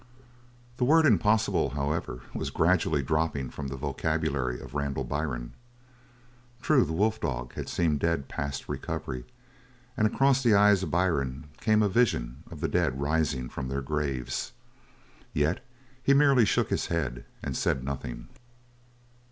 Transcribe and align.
The 0.77 0.83
word 0.83 1.05
"impossible," 1.05 1.69
however, 1.75 2.21
was 2.33 2.49
gradually 2.49 3.03
dropping 3.03 3.51
from 3.51 3.67
the 3.67 3.77
vocabulary 3.77 4.59
of 4.59 4.73
Randall 4.73 5.03
Byrne. 5.03 5.53
True, 6.63 6.83
the 6.85 6.91
wolf 6.93 7.19
dog 7.21 7.53
had 7.53 7.69
seemed 7.69 7.99
dead 7.99 8.27
past 8.27 8.67
recovery 8.67 9.25
and 9.95 10.07
across 10.07 10.41
the 10.41 10.55
eyes 10.55 10.81
of 10.81 10.89
Byrne 10.89 11.49
came 11.59 11.83
a 11.83 11.87
vision 11.87 12.41
of 12.49 12.61
the 12.61 12.67
dead 12.67 12.99
rising 12.99 13.47
from 13.47 13.67
their 13.67 13.83
graves. 13.83 14.53
Yet 15.33 15.63
he 16.01 16.15
merely 16.15 16.45
shook 16.45 16.71
his 16.71 16.87
head 16.87 17.23
and 17.43 17.55
said 17.55 17.83
nothing. 17.83 18.27